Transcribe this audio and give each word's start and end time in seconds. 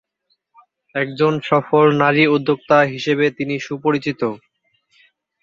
একজন 0.95 1.33
সফল 1.43 1.85
নারী 2.01 2.23
উদ্যোক্তা 2.27 2.77
হিসেবে 2.93 3.25
তিনি 3.37 3.55
সুপরিচিত। 3.59 4.21